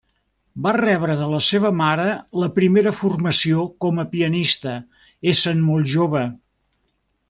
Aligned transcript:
Va 0.67 0.71
rebre 0.77 1.17
de 1.19 1.27
la 1.33 1.41
seva 1.47 1.71
mare 1.81 2.07
la 2.45 2.49
primera 2.57 2.95
formació 3.03 3.69
com 3.85 4.03
a 4.05 4.09
pianista, 4.17 4.77
essent 5.37 5.67
molt 5.71 5.97
jove. 5.97 6.29